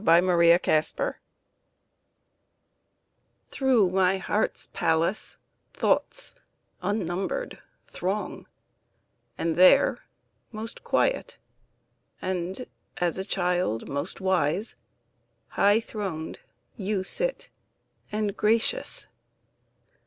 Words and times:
Day 0.03 0.17
and 0.17 0.65
Night 0.65 1.15
Through 3.45 3.91
my 3.91 4.17
heart's 4.17 4.67
palace 4.73 5.37
Thoughts 5.73 6.33
unnumbered 6.81 7.61
throng; 7.85 8.47
And 9.37 9.55
there, 9.55 9.99
most 10.51 10.83
quiet 10.83 11.37
and, 12.19 12.65
as 12.97 13.19
a 13.19 13.23
child, 13.23 13.87
most 13.87 14.19
wise, 14.19 14.75
High 15.49 15.79
throned 15.79 16.39
you 16.75 17.03
sit, 17.03 17.51
and 18.11 18.35
gracious. 18.35 19.05